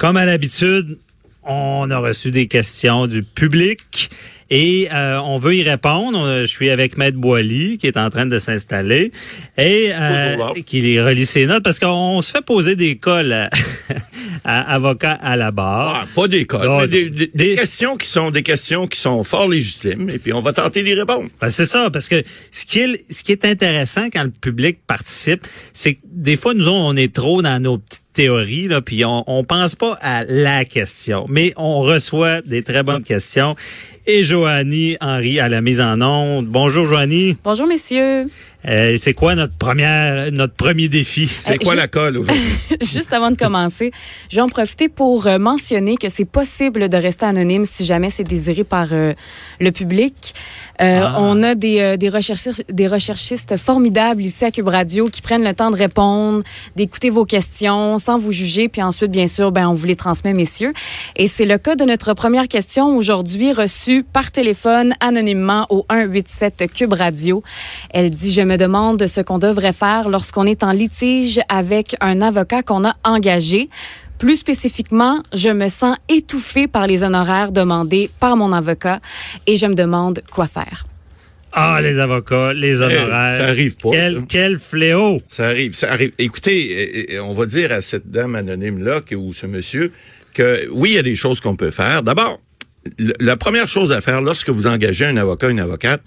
[0.00, 0.96] comme à l'habitude,
[1.44, 4.08] on a reçu des questions du public.
[4.48, 6.40] Et euh, on veut y répondre.
[6.40, 9.12] Je suis avec Maître Boily qui est en train de s'installer
[9.58, 13.48] et euh, qui relie ses notes parce qu'on se fait poser des cols à,
[14.74, 16.00] avocat à la barre.
[16.02, 20.08] Ah, pas des cols, mais des, questions qui sont des questions qui sont fort légitimes
[20.08, 21.28] et puis on va tenter d'y répondre.
[21.40, 22.20] Ben, c'est ça parce que
[22.50, 26.54] ce qui est ce qui est intéressant quand le public participe, c'est que des fois
[26.54, 30.24] nous on est trop dans nos petites théories là puis on on pense pas à
[30.24, 33.54] la question, mais on reçoit des très bonnes questions
[34.06, 36.46] et Joanie Henry à la mise en onde.
[36.46, 37.36] Bonjour Joanie.
[37.44, 38.26] Bonjour messieurs.
[38.68, 41.30] Euh, c'est quoi notre première, notre premier défi?
[41.38, 42.42] C'est quoi la colle aujourd'hui?
[42.82, 43.90] Juste avant de commencer,
[44.28, 48.10] je vais en profiter pour euh, mentionner que c'est possible de rester anonyme si jamais
[48.10, 49.14] c'est désiré par euh,
[49.60, 50.34] le public.
[50.82, 51.16] Ah.
[51.18, 55.52] On a des, des, recherchistes, des recherchistes formidables ici à Cube Radio qui prennent le
[55.52, 56.42] temps de répondre,
[56.74, 60.32] d'écouter vos questions sans vous juger, puis ensuite, bien sûr, ben on vous les transmet,
[60.32, 60.72] messieurs.
[61.16, 66.72] Et c'est le cas de notre première question aujourd'hui reçue par téléphone anonymement au 187
[66.72, 67.42] Cube Radio.
[67.90, 72.20] Elle dit je me demande ce qu'on devrait faire lorsqu'on est en litige avec un
[72.20, 73.68] avocat qu'on a engagé.
[74.18, 78.98] Plus spécifiquement, je me sens étouffée par les honoraires demandés par mon avocat
[79.46, 80.84] et je me demande quoi faire.
[81.52, 83.40] Ah, les avocats, les eh, honoraires.
[83.40, 83.90] ça arrive pas.
[83.92, 85.20] Quel, quel fléau.
[85.28, 86.10] Ça arrive, ça arrive.
[86.18, 89.92] Écoutez, eh, eh, on va dire à cette dame anonyme-là, ou ce monsieur,
[90.34, 92.02] que oui, il y a des choses qu'on peut faire.
[92.02, 92.40] D'abord,
[92.98, 96.02] la première chose à faire lorsque vous engagez un avocat, une avocate,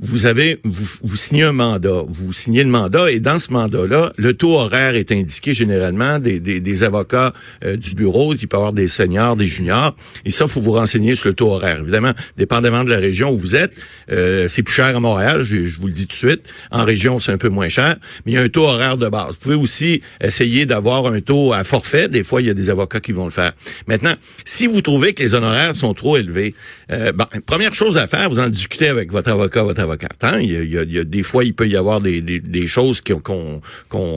[0.00, 2.02] vous avez, vous, signez un mandat.
[2.08, 6.40] Vous signez le mandat et dans ce mandat-là, le taux horaire est indiqué généralement des,
[6.40, 7.32] des, avocats
[7.64, 8.34] euh, du bureau.
[8.34, 9.94] Il peut avoir des seniors, des juniors.
[10.24, 11.78] Et ça, faut vous renseigner sur le taux horaire.
[11.80, 13.72] Évidemment, dépendamment de la région où vous êtes,
[14.10, 15.42] euh, c'est plus cher à Montréal.
[15.42, 16.48] Je, je, vous le dis tout de suite.
[16.70, 19.08] En région, c'est un peu moins cher, mais il y a un taux horaire de
[19.08, 19.32] base.
[19.32, 22.08] Vous pouvez aussi essayer d'avoir un taux à forfait.
[22.08, 23.52] Des fois, il y a des avocats qui vont le faire.
[23.86, 24.14] Maintenant,
[24.44, 26.54] si vous trouvez que les honoraires sont trop élevés,
[26.90, 30.08] euh, bon, première chose à faire, vous en discutez avec votre avocat, votre avocat.
[30.22, 30.40] Hein?
[30.40, 32.66] Il, y a, il, y a, des fois, il peut y avoir des, des, des
[32.66, 33.60] choses qu'on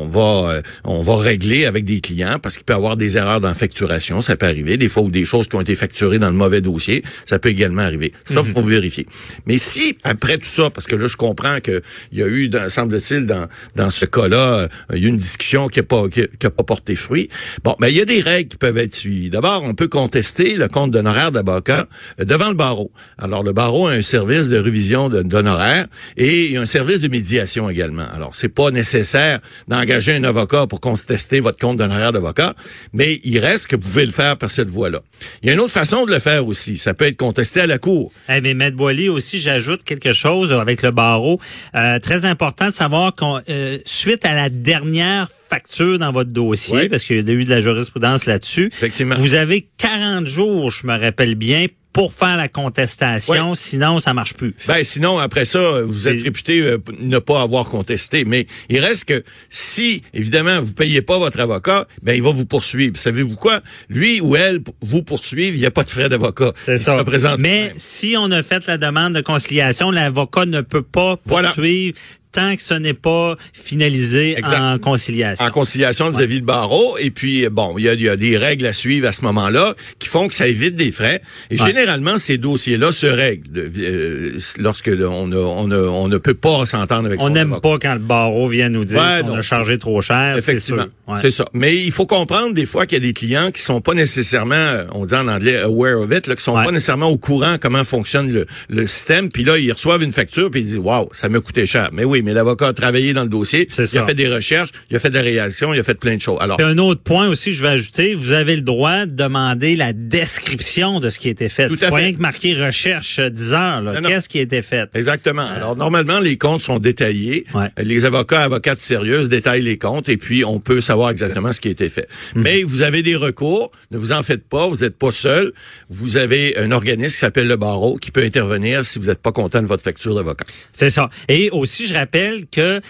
[0.07, 3.41] va euh, on va régler avec des clients parce qu'il peut y avoir des erreurs
[3.41, 4.77] dans facturation, ça peut arriver.
[4.77, 7.49] Des fois, ou des choses qui ont été facturées dans le mauvais dossier, ça peut
[7.49, 8.13] également arriver.
[8.25, 8.69] Ça, il faut mhm.
[8.69, 9.07] vérifier.
[9.45, 11.81] Mais si, après tout ça, parce que là, je comprends qu'il
[12.13, 15.67] y a eu, semble-t-il, dans, dans ce cas-là, euh, il y a eu une discussion
[15.67, 17.29] qui n'a pas, qui, qui a pas porté fruit.
[17.63, 19.29] Bon, mais ben, il y a des règles qui peuvent être suivies.
[19.29, 21.86] D'abord, on peut contester le compte d'honoraires d'avocat
[22.19, 22.91] devant le barreau.
[23.17, 28.07] Alors, le barreau a un service de révision d'honoraires et un service de médiation également.
[28.13, 32.53] Alors, c'est pas nécessaire d'engager un avocat pour contester votre compte d'honoraire d'avocat,
[32.93, 34.99] mais il reste que vous pouvez le faire par cette voie-là.
[35.41, 36.77] Il y a une autre façon de le faire aussi.
[36.77, 38.11] Ça peut être contesté à la cour.
[38.29, 41.39] Eh mais Maître Boily aussi, j'ajoute quelque chose avec le barreau.
[41.75, 46.89] Euh, très important de savoir qu'on euh, suite à la dernière facture dans votre dossier,
[46.89, 48.67] parce qu'il y a eu de la jurisprudence là-dessus.
[48.67, 49.15] Effectivement.
[49.15, 54.35] Vous avez 40 jours, je me rappelle bien, pour faire la contestation, sinon ça marche
[54.35, 54.53] plus.
[54.67, 59.05] Ben sinon après ça, vous êtes réputé euh, ne pas avoir contesté, mais il reste
[59.05, 62.95] que si évidemment vous payez pas votre avocat, ben il va vous poursuivre.
[62.97, 63.61] Savez-vous quoi?
[63.89, 66.53] Lui ou elle vous poursuivre, il n'y a pas de frais d'avocat.
[66.65, 67.03] C'est ça.
[67.39, 71.97] Mais si on a fait la demande de conciliation, l'avocat ne peut pas poursuivre
[72.31, 75.45] tant que ce n'est pas finalisé en conciliation.
[75.45, 76.41] En conciliation vis-à-vis ouais.
[76.41, 76.97] barreau.
[76.99, 80.27] Et puis, bon, il y a, des règles à suivre à ce moment-là qui font
[80.27, 81.21] que ça évite des frais.
[81.49, 87.21] Et généralement, ces dossiers-là se règlent euh, lorsque on, on, ne peut pas s'entendre avec
[87.21, 90.37] On n'aime pas quand le barreau vient nous dire qu'on a chargé trop cher.
[90.37, 90.85] Effectivement.
[91.21, 91.45] C'est ça.
[91.53, 94.83] Mais il faut comprendre des fois qu'il y a des clients qui sont pas nécessairement,
[94.93, 97.83] on dit en anglais, aware of it, là, qui sont pas nécessairement au courant comment
[97.83, 99.29] fonctionne le, le système.
[99.29, 101.89] Puis là, ils reçoivent une facture puis ils disent, waouh, ça m'a coûté cher.
[101.93, 104.97] Mais oui, mais l'avocat a travaillé dans le dossier, il a fait des recherches, il
[104.97, 106.37] a fait des réactions, il a fait plein de choses.
[106.41, 109.93] Alors, un autre point aussi, je vais ajouter, vous avez le droit de demander la
[109.93, 111.69] description de ce qui a été fait.
[111.69, 114.01] Tout à rien que marquer recherche 10 heures.
[114.05, 114.89] Qu'est-ce qui a été fait?
[114.93, 115.43] Exactement.
[115.43, 117.45] Euh, Alors normalement, les comptes sont détaillés.
[117.81, 121.69] Les avocats, avocates sérieuses détaillent les comptes et puis on peut savoir exactement ce qui
[121.69, 122.09] a été fait.
[122.35, 122.41] Mhm.
[122.41, 123.71] Mais vous avez des recours.
[123.91, 124.67] Ne vous en faites pas.
[124.67, 125.53] Vous n'êtes pas seul.
[125.89, 129.31] Vous avez un organisme qui s'appelle le barreau qui peut intervenir si vous n'êtes pas
[129.31, 130.45] content de votre facture d'avocat.
[130.73, 131.09] C'est ça.
[131.29, 132.06] Et aussi, je rappelle
[132.51, 132.81] que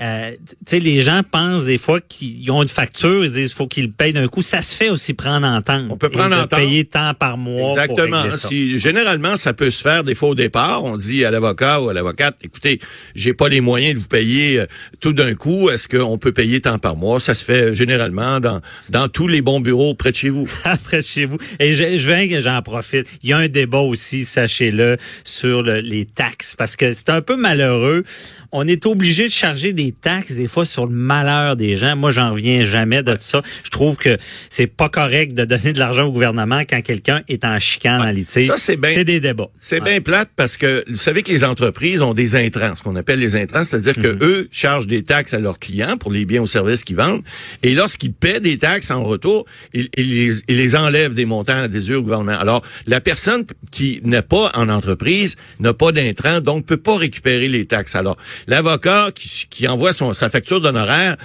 [0.00, 3.66] euh, tu sais, les gens pensent des fois qu'ils ont une facture, ils disent, faut
[3.66, 4.42] qu'ils payent d'un coup.
[4.42, 5.84] Ça se fait aussi prendre en temps.
[5.90, 6.56] On peut prendre de en temps.
[6.56, 7.72] Payer tant par mois.
[7.72, 8.22] Exactement.
[8.22, 8.48] régler ça.
[8.48, 10.84] Si, généralement, ça peut se faire des fois au départ.
[10.84, 12.78] On dit à l'avocat ou à l'avocate, écoutez,
[13.16, 14.66] j'ai pas les moyens de vous payer euh,
[15.00, 15.68] tout d'un coup.
[15.68, 17.18] Est-ce qu'on peut payer tant par mois?
[17.18, 18.60] Ça se fait généralement dans,
[18.90, 20.48] dans tous les bons bureaux près de chez vous.
[20.64, 21.38] après chez vous.
[21.58, 23.08] Et je, je viens que j'en profite.
[23.24, 27.20] Il y a un débat aussi, sachez-le, sur le- les taxes, parce que c'est un
[27.20, 28.04] peu malheureux.
[28.50, 31.96] On est obligé de charger des taxes des fois sur le malheur des gens.
[31.96, 33.42] Moi, j'en reviens jamais de ça.
[33.62, 34.16] Je trouve que
[34.48, 38.10] c'est pas correct de donner de l'argent au gouvernement quand quelqu'un est en chicane, en
[38.10, 38.46] litige.
[38.46, 39.50] Ça, c'est bien- C'est des débats.
[39.60, 39.90] C'est Ouais.
[39.90, 43.18] bien plate parce que vous savez que les entreprises ont des intrants, ce qu'on appelle
[43.18, 44.02] les intrants, c'est-à-dire Mhm.
[44.02, 47.22] que eux chargent des taxes à leurs clients pour les biens ou services qu'ils vendent,
[47.62, 49.44] et lorsqu'ils paient des taxes en retour,
[49.74, 52.38] ils, ils les, ils les enlèvent des montants à des yeux au gouvernement.
[52.38, 57.48] Alors, la personne qui n'est pas en entreprise n'a pas d'intrants, donc peut pas récupérer
[57.48, 57.94] les taxes.
[57.94, 61.16] Alors, l'avocat qui, envoie son, sa facture d'honoraire,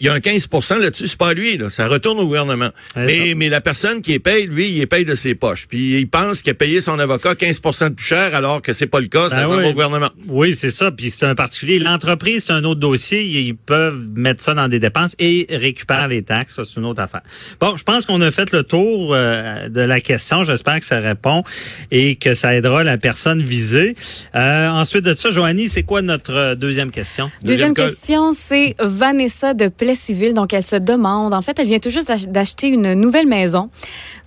[0.00, 1.70] il y a un 15% là-dessus, c'est pas lui, là.
[1.70, 2.70] Ça retourne au gouvernement.
[2.96, 5.66] Mais, mais la personne qui est paye, lui, il est paye de ses poches.
[5.66, 8.86] Puis il pense qu'il a payé son avocat 15% de plus cher, alors que c'est
[8.86, 9.64] pas le cas, ça Ben oui.
[9.68, 10.10] au gouvernement.
[10.26, 10.90] Oui, c'est ça.
[10.90, 11.78] Puis c'est un particulier.
[11.78, 13.22] L'entreprise, c'est un autre dossier.
[13.24, 16.56] Ils peuvent mettre ça dans des dépenses et récupérer les taxes.
[16.56, 17.22] Ça, c'est une autre affaire.
[17.60, 20.44] Bon, je pense qu'on a fait le tour euh, de la question.
[20.44, 21.42] J'espère que ça répond
[21.90, 23.94] et que ça aidera la personne visée.
[24.34, 27.30] Euh, ensuite de ça, Joanie, c'est quoi notre euh, deuxième question?
[27.42, 30.34] Deuxième, question, c'est Vanessa de Plessisville.
[30.34, 33.70] Donc, elle se demande, en fait, elle vient tout juste d'ach- d'acheter une nouvelle maison.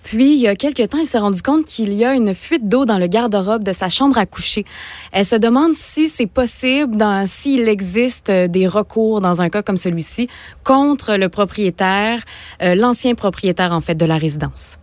[0.02, 2.68] Puis, il y a quelques temps, elle s'est rendue compte qu'il y a une fuite
[2.68, 4.64] d'eau dans le garde-robe de sa chambre à coucher.
[5.12, 9.76] Elle se demande si c'est possible, s'il existe euh, des recours dans un cas comme
[9.76, 10.26] celui-ci
[10.64, 12.24] contre le propriétaire,
[12.60, 14.80] euh, l'ancien propriétaire, en fait, de la résidence.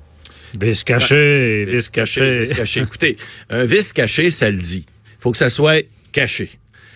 [0.62, 2.40] Vice caché, vice caché.
[2.40, 2.80] Vice caché.
[2.80, 3.18] Écoutez,
[3.50, 4.86] un vice caché, ça le dit.
[5.20, 5.84] faut que ça soit
[6.14, 6.50] caché.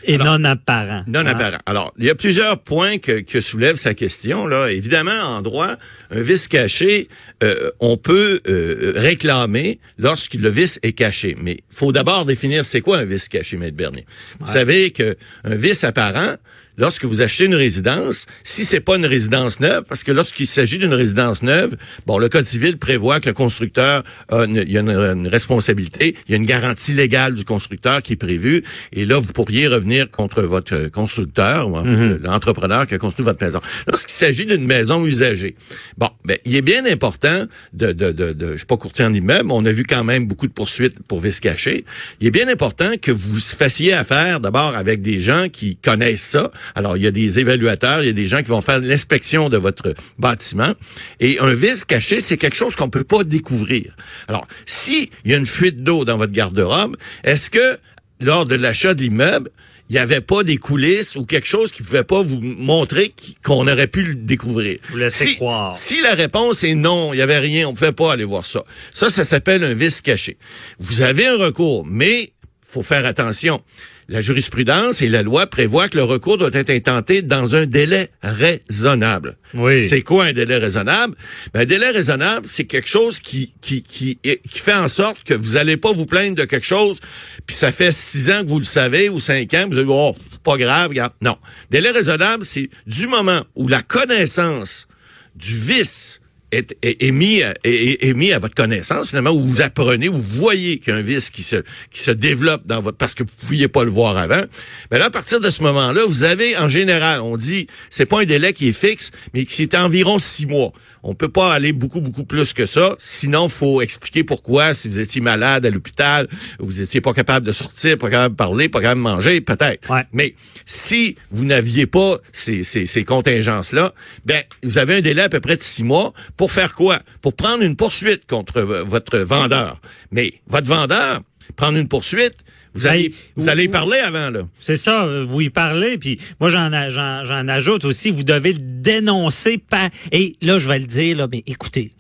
[0.06, 1.04] Et Alors- non apparent.
[1.08, 1.26] Non Hein?
[1.28, 1.60] apparent.
[1.66, 4.48] Alors, il y a plusieurs points que, que soulève sa question.
[4.48, 5.76] Là, évidemment, en droit,
[6.12, 7.08] un vice caché,
[7.44, 11.36] euh, on peut euh, réclamer lorsque le vice est caché.
[11.42, 14.06] Mais il faut d'abord définir c'est quoi un vice caché, Maître Bernier.
[14.40, 16.36] Vous savez que un vice apparent,
[16.78, 20.78] lorsque vous achetez une résidence, si c'est pas une résidence neuve, parce que lorsqu'il s'agit
[20.78, 21.76] d'une résidence neuve,
[22.06, 25.28] bon, le Code civil prévoit que le constructeur a une, il y a une, une
[25.28, 29.34] responsabilité, il y a une garantie légale du constructeur qui est prévue, et là, vous
[29.34, 31.78] pourriez revenir contre votre constructeur, ou
[32.22, 33.60] l'entrepreneur qui a construit votre maison.
[33.88, 35.56] Lorsqu'il s'agit d'une maison usagée,
[35.98, 39.14] bon, ben, il est bien important de, de, de, de je suis pas courtier en
[39.14, 41.86] immeuble, on a vu quand même beaucoup de poursuites pour vice caché.
[42.20, 46.52] Il est bien important que vous fassiez affaire d'abord avec des gens qui connaissent ça.
[46.76, 49.50] Alors, il y a des évaluateurs, il y a des gens qui vont faire l'inspection
[49.50, 50.74] de votre bâtiment.
[51.20, 53.96] Et un vice caché, c'est quelque chose qu'on peut pas découvrir.
[54.28, 57.78] Alors, si il y a une fuite d'eau dans votre garde-robe, est-ce que
[58.20, 59.50] lors de l'achat de l'immeuble,
[59.90, 63.14] il n'y avait pas des coulisses ou quelque chose qui pouvait pas vous montrer
[63.44, 64.80] qu'on aurait pu le découvrir?
[64.90, 65.76] Vous laissez si, croire.
[65.76, 68.64] Si la réponse est non, il y avait rien, on pouvait pas aller voir ça.
[68.94, 70.38] Ça, ça s'appelle un vice caché.
[70.80, 72.33] Vous avez un recours, mais
[72.74, 73.62] faut faire attention.
[74.10, 78.10] La jurisprudence et la loi prévoient que le recours doit être intenté dans un délai
[78.24, 79.38] raisonnable.
[79.54, 79.88] Oui.
[79.88, 81.16] C'est quoi un délai raisonnable?
[81.54, 85.36] Ben, un délai raisonnable, c'est quelque chose qui, qui, qui, qui fait en sorte que
[85.36, 87.00] vous allez pas vous plaindre de quelque chose,
[87.46, 90.16] puis ça fait six ans que vous le savez, ou cinq ans, vous allez oh,
[90.32, 91.14] c'est pas grave, regarde.
[91.22, 91.38] Non.
[91.70, 94.88] Délai raisonnable, c'est du moment où la connaissance
[95.36, 96.20] du vice
[96.54, 100.80] est, est, est mis, est, mis à votre connaissance, finalement, où vous apprenez, vous voyez
[100.80, 101.58] qu'il y a un vice qui se,
[101.92, 104.44] qui se développe dans votre, parce que vous ne pouviez pas le voir avant.
[104.92, 108.22] Mais là, à partir de ce moment-là, vous avez, en général, on dit, c'est pas
[108.22, 110.72] un délai qui est fixe, mais qui est environ six mois.
[111.04, 112.96] On peut pas aller beaucoup, beaucoup plus que ça.
[112.98, 116.28] Sinon, faut expliquer pourquoi, si vous étiez malade à l'hôpital,
[116.60, 119.90] vous étiez pas capable de sortir, pas capable de parler, pas capable de manger, peut-être.
[119.92, 120.06] Ouais.
[120.14, 123.94] Mais si vous n'aviez pas ces, ces, ces contingences-là,
[124.26, 127.00] ben vous avez un délai à peu près de six mois pour faire quoi?
[127.22, 129.82] Pour prendre une poursuite contre votre vendeur.
[130.12, 131.22] Mais votre vendeur,
[131.56, 132.36] prendre une poursuite,
[132.76, 134.48] vous allez, vous ou- allez parler avant, là.
[134.60, 138.54] C'est ça, euh, vous y parlez, puis moi j'en j'en j'en ajoute aussi, vous devez
[138.54, 141.92] le dénoncer par et là je vais le dire là, mais écoutez,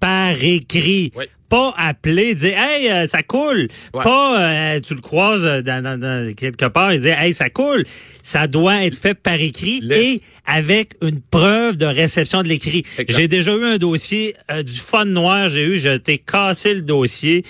[0.00, 1.12] par écrit.
[1.16, 1.24] Oui.
[1.50, 3.68] Pas appeler, dire Hey, euh, ça coule.
[3.92, 4.02] Ouais.
[4.02, 7.84] Pas euh, tu le croises dans, dans- dans quelque part et dire Hey, ça coule.
[8.22, 12.82] Ça doit être fait par écrit et avec une preuve de réception de l'écrit.
[13.08, 16.82] J'ai déjà eu un dossier euh, du fun noir, j'ai eu, j'ai été cassé le
[16.82, 17.44] dossier.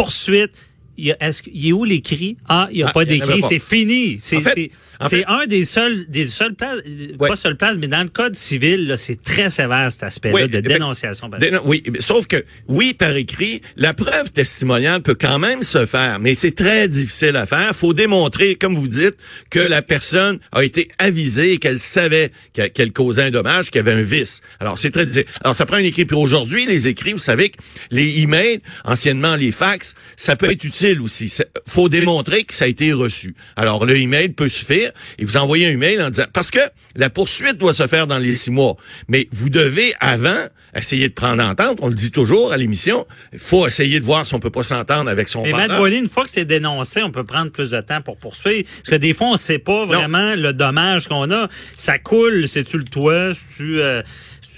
[0.00, 0.54] Poursuite.
[1.00, 2.36] Il y a- Est-ce qu'il est où l'écrit?
[2.48, 4.16] Ah, il n'y a Ah, pas il d'écrit, c'est fini.
[4.20, 4.70] C'est, En fait, c'est-
[5.02, 6.82] En C'est fait- un des seuls, des seules places,
[7.18, 7.28] Ouais.
[7.30, 10.60] pas seule place, mais dans le code civil, là, c'est très sévère cet aspect-là de
[10.60, 11.30] dénonciation.
[11.30, 12.36] par Dénon- oui, sauf que,
[12.68, 17.36] oui, par écrit, la preuve testimoniale peut quand même se faire, mais c'est très difficile
[17.36, 17.74] à faire.
[17.74, 19.16] faut démontrer, comme vous dites,
[19.48, 23.76] que la personne a été avisée et qu'elle savait qu'elle qu'elle causait un dommage, qu'il
[23.76, 24.42] y avait un vice.
[24.60, 25.24] Alors, c'est très difficile.
[25.42, 26.04] Alors, ça prend un écrit.
[26.04, 27.56] Puis aujourd'hui, les écrits, vous savez que
[27.90, 31.28] les emails, anciennement les fax, ça peut être utile aussi.
[31.28, 33.34] C'est- faut démontrer que ça a été reçu.
[33.56, 36.60] Alors, le email peut suffire et vous envoyez un email en disant, parce que
[36.96, 38.76] la poursuite doit se faire dans les six mois,
[39.08, 41.78] mais vous devez, avant, essayer de prendre entente.
[41.82, 43.06] On le dit toujours à l'émission.
[43.32, 46.08] Il faut essayer de voir si on peut pas s'entendre avec son Mais Matt une
[46.08, 48.68] fois que c'est dénoncé, on peut prendre plus de temps pour poursuivre.
[48.68, 51.48] Parce que des fois, on sait pas vraiment le dommage qu'on a.
[51.76, 54.02] Ça coule, c'est-tu le toit, c'est-tu euh,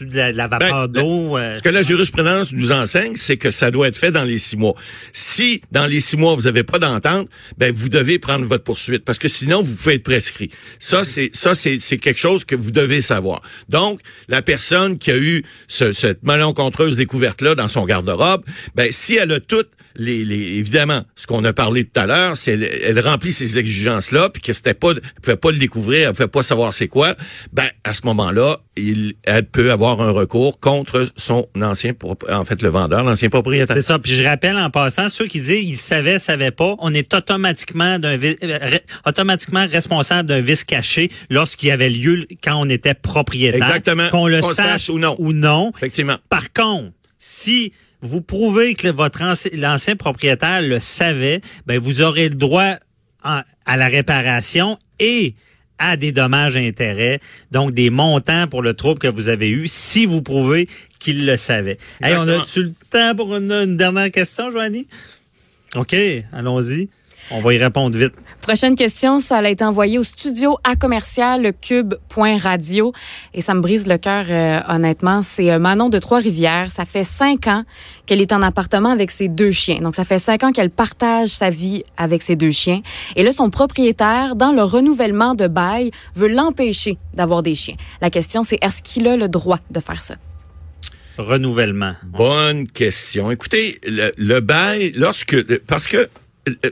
[0.07, 1.39] de la, de la vapeur Ben, d'eau?
[1.39, 4.39] euh, Ce que la jurisprudence nous enseigne, c'est que ça doit être fait dans les
[4.39, 4.75] six mois.
[5.13, 7.29] Si, dans les six mois, vous n'avez pas d'entente,
[7.59, 10.51] ben, vous devez prendre votre poursuite, parce que sinon, vous pouvez être prescrit.
[10.79, 13.43] Ça, c'est, ça, c'est, c'est quelque chose que vous devez savoir.
[13.69, 18.45] Donc, la personne qui a eu ce- cette malencontreuse découverte-là dans son garde-robe,
[18.75, 22.37] ben, si elle a toutes les, les, évidemment, ce qu'on a parlé tout à l'heure,
[22.37, 26.09] c'est elle, elle remplit ces exigences-là, puis que c'était pas, elle pouvait pas le découvrir,
[26.09, 27.15] elle pouvait pas savoir c'est quoi,
[27.53, 31.93] ben, à ce moment-là, il, elle peut avoir un recours contre son ancien,
[32.31, 33.77] en fait, le vendeur, l'ancien propriétaire.
[33.77, 33.99] C'est ça.
[33.99, 37.99] Puis je rappelle en passant, ceux qui disent ils savaient, savaient pas, on est automatiquement
[37.99, 43.63] d'un euh, automatiquement responsable d'un vice caché lorsqu'il y avait lieu quand on était propriétaire.
[43.63, 44.09] Exactement.
[44.11, 45.17] Qu'on le Qu'on le sache, sache ou non.
[45.19, 45.73] Ou non.
[45.77, 46.17] Effectivement.
[46.29, 47.73] Par contre, si
[48.03, 52.75] vous prouvez que votre anci- l'ancien propriétaire le savait, ben vous aurez le droit
[53.23, 55.35] à la réparation et
[55.79, 59.67] à des dommages et intérêts, donc des montants pour le trouble que vous avez eu,
[59.69, 60.69] si vous prouvez
[60.99, 61.79] qu'il le savait.
[62.01, 64.87] Hey, on a-tu le temps pour une, une dernière question, Joanie?
[65.75, 65.97] OK,
[66.33, 66.89] allons-y.
[67.35, 68.13] On va y répondre vite.
[68.43, 72.93] Prochaine question, ça a été envoyé au studio à commercial cube.radio
[73.33, 75.23] et ça me brise le cœur euh, honnêtement.
[75.23, 76.71] C'est euh, Manon de Trois-Rivières.
[76.71, 77.65] Ça fait cinq ans
[78.05, 79.81] qu'elle est en appartement avec ses deux chiens.
[79.81, 82.81] Donc ça fait cinq ans qu'elle partage sa vie avec ses deux chiens.
[83.17, 87.77] Et là, son propriétaire, dans le renouvellement de bail, veut l'empêcher d'avoir des chiens.
[88.01, 90.17] La question, c'est est-ce qu'il a le droit de faire ça?
[91.17, 91.95] Renouvellement.
[92.03, 93.31] Bonne question.
[93.31, 96.09] Écoutez, le, le bail, lorsque, parce que,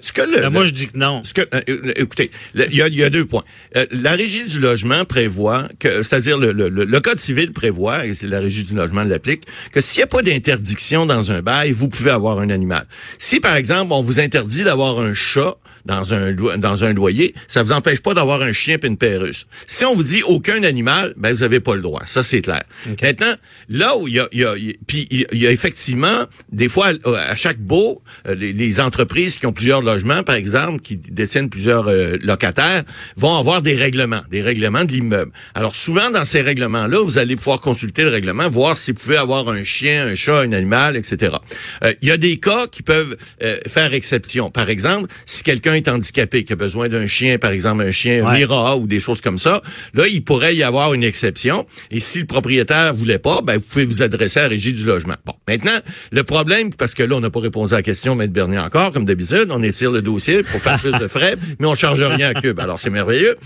[0.02, 1.22] ce que le, Là, moi, je dis que non.
[1.22, 3.44] Ce que, euh, euh, écoutez, il y a, il y a deux points.
[3.76, 8.06] Euh, la régie du logement prévoit que, c'est-à-dire le, le, le- le code civil prévoit,
[8.06, 11.40] et c'est la régie du logement l'applique, que s'il n'y a pas d'interdiction dans un
[11.42, 12.86] bail, vous pouvez avoir un animal.
[13.18, 15.56] Si par exemple on vous interdit d'avoir un chat
[15.86, 19.46] dans un dans un loyer, ça vous empêche pas d'avoir un chien et une perruche.
[19.66, 22.02] Si on vous dit aucun animal, ben vous avez pas le droit.
[22.06, 22.62] Ça c'est clair.
[23.02, 23.34] Maintenant,
[23.68, 26.68] là où il y a, y a, y a- puis il y a- effectivement des
[26.68, 30.80] fois à, à chaque beau, euh, les, les entreprises qui ont plusieurs logements, par exemple,
[30.80, 32.82] qui détiennent plusieurs euh, locataires,
[33.16, 35.32] vont avoir des règlements, des règlements de l'immeuble.
[35.54, 39.16] Alors souvent dans ces règlements-là, vous allez pouvoir consulter le règlement, voir si vous pouvez
[39.16, 41.36] avoir un chien, un chat, un animal, etc.
[41.84, 44.50] Euh, Il y a des cas qui peuvent euh, faire exception.
[44.50, 48.24] Par exemple, si quelqu'un est handicapé, qui a besoin d'un chien, par exemple un chien
[48.24, 48.38] Ouais.
[48.38, 49.62] Mira ou des choses comme ça,
[49.94, 51.66] là il pourrait y avoir une exception.
[51.90, 54.84] Et si le propriétaire voulait pas, ben vous pouvez vous adresser à la régie du
[54.84, 55.16] logement.
[55.24, 55.78] Bon, maintenant
[56.10, 58.92] le problème, parce que là on n'a pas répondu à la question, Maître Bernier encore,
[58.92, 62.30] comme d'habitude, on étire le dossier pour faire plus de frais, mais on charge rien
[62.30, 62.58] à Cube.
[62.60, 63.36] Alors c'est merveilleux.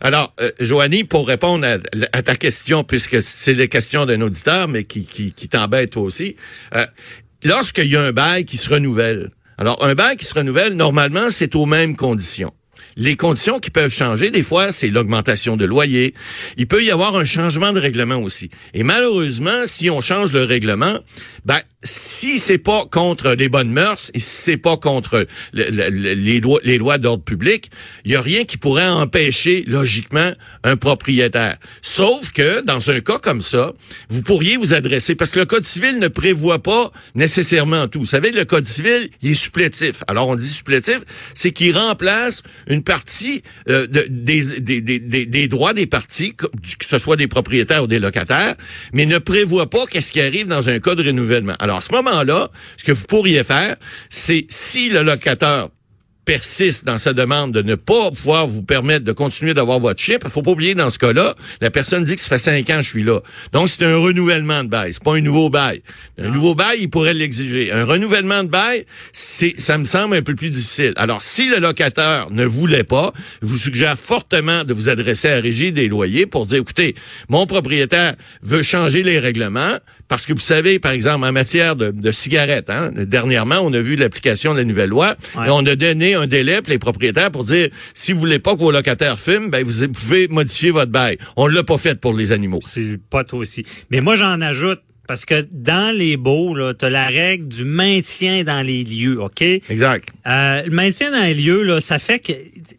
[0.00, 1.78] Alors, euh, Joanie, pour répondre à,
[2.12, 6.02] à ta question, puisque c'est les questions d'un auditeur, mais qui, qui, qui t'embête toi
[6.02, 6.36] aussi,
[6.74, 6.86] euh,
[7.42, 11.30] lorsqu'il y a un bail qui se renouvelle, alors un bail qui se renouvelle, normalement,
[11.30, 12.52] c'est aux mêmes conditions.
[12.96, 16.14] Les conditions qui peuvent changer, des fois, c'est l'augmentation de loyer.
[16.56, 18.50] Il peut y avoir un changement de règlement aussi.
[18.72, 20.98] Et malheureusement, si on change le règlement,
[21.44, 25.90] ben, si c'est pas contre les bonnes mœurs et si c'est pas contre le- le-
[25.90, 27.70] le- les, lois, les lois d'ordre public,
[28.04, 30.32] il y a rien qui pourrait empêcher logiquement
[30.64, 31.56] un propriétaire.
[31.82, 33.72] Sauf que dans un cas comme ça,
[34.08, 38.00] vous pourriez vous adresser parce que le code civil ne prévoit pas nécessairement tout.
[38.00, 40.02] Vous savez, le code civil, il est supplétif.
[40.08, 41.00] Alors on dit supplétif,
[41.34, 46.46] c'est qu'il remplace une partie euh, de- des, des, des, des, droits des parties, que
[46.86, 48.54] ce soit des propriétaires ou des locataires,
[48.92, 51.54] mais ne prévoit pas qu'est-ce qui arrive dans un cas de renouvellement.
[51.76, 53.76] À ce moment-là, ce que vous pourriez faire,
[54.10, 55.68] c'est si le locataire
[56.24, 60.18] persiste dans sa demande de ne pas pouvoir vous permettre de continuer d'avoir votre chien,
[60.22, 62.76] il faut pas oublier dans ce cas-là, la personne dit que ça fait cinq ans
[62.76, 63.20] que je suis là.
[63.52, 65.82] Donc c'est un renouvellement de bail, c'est pas un nouveau bail.
[66.18, 67.72] Un nouveau bail, il pourrait l'exiger.
[67.72, 70.92] Un renouvellement de bail, c'est ça me semble un peu plus difficile.
[70.96, 73.12] Alors si le locataire ne voulait pas,
[73.42, 76.94] je vous suggère fortement de vous adresser à régie des loyers pour dire écoutez,
[77.28, 79.76] mon propriétaire veut changer les règlements
[80.08, 83.80] parce que vous savez, par exemple, en matière de, de cigarettes, hein, dernièrement, on a
[83.80, 85.46] vu l'application de la nouvelle loi Ouais.
[85.46, 88.54] et on a donné un délai pour les propriétaires pour dire si vous voulez pas
[88.54, 91.16] que vos locataires fument, ben vous pouvez modifier votre bail.
[91.36, 92.60] On l'a pas fait pour les animaux.
[92.64, 93.64] C'est pas toi aussi.
[93.90, 98.44] Mais moi j'en ajoute parce que dans les baux, tu as la règle du maintien
[98.44, 99.42] dans les lieux, OK?
[99.42, 100.08] Exact.
[100.26, 102.32] Euh, le maintien dans les lieux, là, ça fait que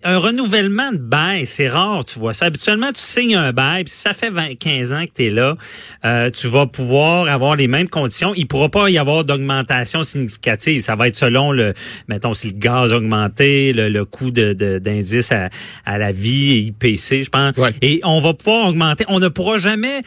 [0.03, 2.45] un renouvellement de bail, c'est rare, tu vois ça.
[2.45, 5.29] Habituellement, tu signes un bail, puis si ça fait 20, 15 ans que tu es
[5.29, 5.55] là,
[6.05, 8.33] euh, tu vas pouvoir avoir les mêmes conditions.
[8.35, 10.81] Il pourra pas y avoir d'augmentation significative.
[10.81, 11.73] Ça va être selon le,
[12.07, 15.49] mettons, si le gaz a augmenté, le, coût de, d'indice à,
[15.85, 17.55] à, la vie, IPC, je pense.
[17.81, 19.05] Et on va pouvoir augmenter.
[19.07, 20.01] On ne pourra jamais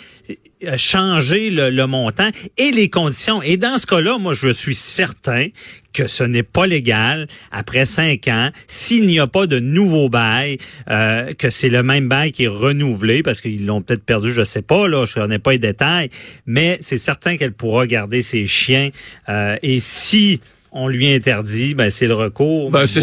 [0.77, 3.43] changer le, montant et les conditions.
[3.43, 5.49] Et dans ce cas-là, moi, je suis certain
[5.93, 10.59] que ce n'est pas légal après cinq ans s'il n'y a pas de nouveau bail,
[10.91, 14.45] euh, que c'est le même bail qui est renouvelé parce qu'ils l'ont peut-être perdu, je
[14.45, 16.11] sais pas là, je connais pas les détails,
[16.47, 18.91] mais c'est certain qu'elle pourra garder ses chiens
[19.29, 20.41] euh, et si
[20.73, 23.01] on lui interdit, ben c'est le recours ben, c'est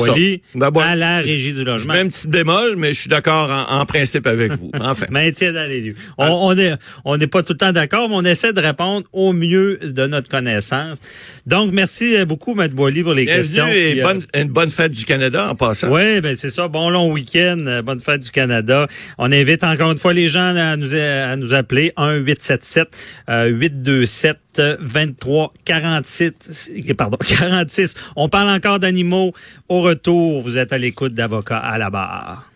[0.56, 1.94] ben, à la régie du logement.
[1.94, 4.72] Même petit bémol, mais je suis d'accord en, principe avec vous.
[4.82, 5.06] Enfin.
[5.10, 5.96] Maintien dans les lieux.
[6.18, 6.74] On, on est
[7.06, 10.08] on n'est pas tout le temps d'accord, mais on essaie de répondre au mieux de
[10.08, 11.00] notre connaissance.
[11.46, 13.68] Donc merci beaucoup Maître Boily pour les questions.
[13.68, 15.92] Et bonne, une bonne fête du Canada en passant.
[15.92, 16.68] Oui, ben c'est ça.
[16.68, 18.88] Bon long week-end, euh, bonne fête du Canada.
[19.18, 22.96] On invite encore une fois les gens à nous à nous appeler 1 877
[23.28, 27.94] 827 23 46 pardon 46.
[28.16, 29.34] On parle encore d'animaux.
[29.70, 32.50] Au retour, vous êtes à l'écoute d'avocats à la barre.